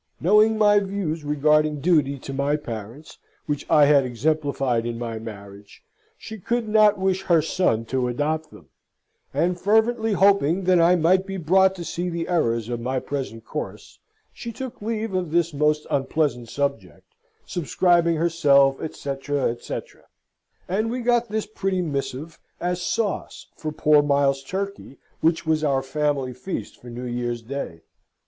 [0.19, 5.83] Knowing my views regarding duty to my parents (which I had exemplified in my marriage),
[6.17, 8.69] she could not wish her son to adopt them.
[9.31, 13.45] And fervently hoping that I might be brought to see the errors of my present
[13.45, 13.99] course,
[14.33, 17.13] she took leave of this most unpleasant subject,
[17.45, 19.51] subscribing herself, etc.
[19.51, 20.01] etc.
[20.67, 25.83] And we got this pretty missive as sauce for poor Miles's turkey, which was our
[25.83, 27.81] family feast for New Year's Day.